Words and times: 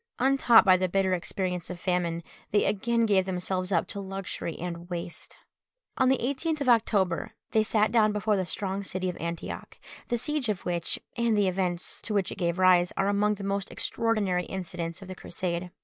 Untaught 0.17 0.65
by 0.65 0.75
the 0.77 0.89
bitter 0.89 1.13
experience 1.13 1.69
of 1.69 1.79
famine, 1.79 2.23
they 2.49 2.65
again 2.65 3.05
gave 3.05 3.25
themselves 3.27 3.71
up 3.71 3.85
to 3.89 3.99
luxury 3.99 4.57
and 4.57 4.89
waste. 4.89 5.37
On 5.95 6.09
the 6.09 6.17
18th 6.17 6.61
of 6.61 6.69
October 6.69 7.33
they 7.51 7.61
sat 7.61 7.91
down 7.91 8.11
before 8.11 8.35
the 8.35 8.43
strong 8.47 8.83
city 8.83 9.09
of 9.09 9.17
Antioch, 9.17 9.77
the 10.07 10.17
siege 10.17 10.49
of 10.49 10.65
which, 10.65 10.97
and 11.15 11.37
the 11.37 11.47
events 11.47 12.01
to 12.01 12.15
which 12.15 12.31
it 12.31 12.39
gave 12.39 12.57
rise, 12.57 12.91
are 12.97 13.09
among 13.09 13.35
the 13.35 13.43
most 13.43 13.69
extraordinary 13.69 14.45
incidents 14.45 15.03
of 15.03 15.07
the 15.07 15.13
Crusade. 15.13 15.69